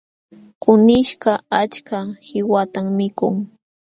Kunishkaq 0.61 1.39
achka 1.61 1.97
qiwatam 2.25 2.87
mikun. 2.97 3.35